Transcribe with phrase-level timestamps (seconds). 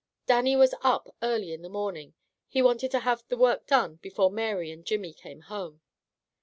[0.25, 2.15] Dannie was up early in the morning.
[2.47, 5.81] He wanted to have the work done before Mary and Jimmy came home.